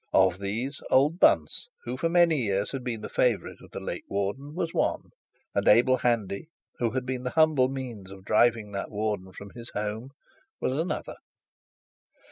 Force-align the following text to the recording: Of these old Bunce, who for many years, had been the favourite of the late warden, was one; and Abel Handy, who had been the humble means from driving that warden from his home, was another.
Of 0.13 0.39
these 0.39 0.81
old 0.89 1.19
Bunce, 1.19 1.69
who 1.83 1.95
for 1.95 2.09
many 2.09 2.37
years, 2.41 2.71
had 2.71 2.83
been 2.83 3.01
the 3.01 3.07
favourite 3.07 3.61
of 3.61 3.69
the 3.69 3.79
late 3.79 4.05
warden, 4.07 4.55
was 4.55 4.73
one; 4.73 5.11
and 5.53 5.67
Abel 5.67 5.97
Handy, 5.97 6.49
who 6.79 6.89
had 6.89 7.05
been 7.05 7.21
the 7.21 7.29
humble 7.29 7.69
means 7.69 8.09
from 8.09 8.23
driving 8.23 8.71
that 8.71 8.89
warden 8.89 9.31
from 9.31 9.51
his 9.53 9.69
home, 9.75 10.09
was 10.59 10.73
another. 10.73 11.17